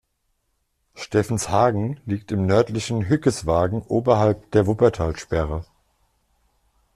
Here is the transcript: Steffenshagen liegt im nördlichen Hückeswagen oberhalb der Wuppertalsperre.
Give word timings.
Steffenshagen 0.95 1.99
liegt 2.07 2.31
im 2.31 2.47
nördlichen 2.47 3.07
Hückeswagen 3.07 3.83
oberhalb 3.83 4.49
der 4.49 4.65
Wuppertalsperre. 4.65 5.63